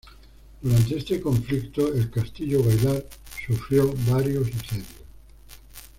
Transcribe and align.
Durante 0.63 0.97
este 0.97 1.21
conflicto 1.21 1.93
el 1.93 2.09
Castillo-Gaillard 2.09 3.05
sufrió 3.45 3.93
varios 4.09 4.47
asedios. 4.47 4.87